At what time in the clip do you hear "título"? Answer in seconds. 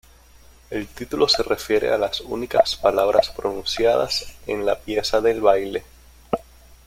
0.87-1.27